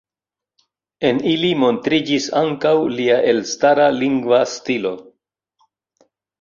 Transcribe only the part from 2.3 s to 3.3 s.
ankaŭ lia